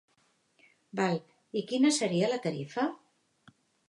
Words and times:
Val, 0.99 1.19
i 1.61 1.63
quina 1.71 1.91
seria 1.99 2.31
la 2.31 2.39
tarifa? 2.47 2.87